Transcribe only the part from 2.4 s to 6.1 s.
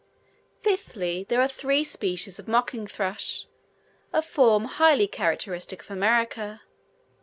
mocking thrush a form highly characteristic of